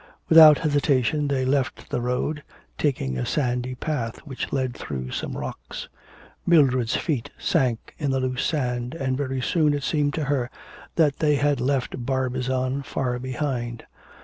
Without 0.29 0.57
hesitation 0.57 1.27
they 1.27 1.45
left 1.45 1.91
the 1.91 2.01
road, 2.01 2.41
taking 2.75 3.19
a 3.19 3.25
sandy 3.27 3.75
path 3.75 4.17
which 4.25 4.51
led 4.51 4.73
through 4.73 5.11
some 5.11 5.37
rocks. 5.37 5.89
Mildred's 6.43 6.95
feet 6.95 7.29
sank 7.37 7.93
in 7.99 8.09
the 8.09 8.19
loose 8.19 8.43
sand, 8.43 8.95
and 8.95 9.15
very 9.15 9.41
soon 9.41 9.75
it 9.75 9.83
seemed 9.83 10.15
to 10.15 10.23
her 10.25 10.49
that 10.95 11.19
they 11.19 11.35
had 11.35 11.61
left 11.61 12.03
Barbizon 12.03 12.81
far 12.83 13.19
behind. 13.19 13.85